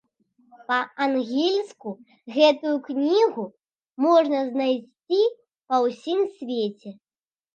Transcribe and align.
Па-англійску 0.69 1.89
гэтую 2.37 2.71
кнігу 2.87 3.45
можна 4.05 4.39
знайсці 4.51 5.19
па 5.73 5.83
ўсім 5.85 6.19
свеце. 6.39 6.89